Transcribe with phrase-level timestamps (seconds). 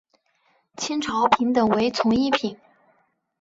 [0.77, 2.57] 清朝品等为从一品。